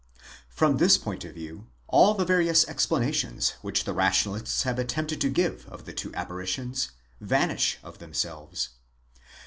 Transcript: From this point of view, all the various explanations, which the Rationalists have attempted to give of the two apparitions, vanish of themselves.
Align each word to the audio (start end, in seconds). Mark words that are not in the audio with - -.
From 0.49 0.77
this 0.77 0.97
point 0.97 1.23
of 1.25 1.35
view, 1.35 1.67
all 1.87 2.15
the 2.15 2.25
various 2.25 2.67
explanations, 2.67 3.51
which 3.61 3.83
the 3.83 3.93
Rationalists 3.93 4.63
have 4.63 4.79
attempted 4.79 5.21
to 5.21 5.29
give 5.29 5.67
of 5.67 5.85
the 5.85 5.93
two 5.93 6.11
apparitions, 6.15 6.89
vanish 7.19 7.77
of 7.83 7.99
themselves. 7.99 8.69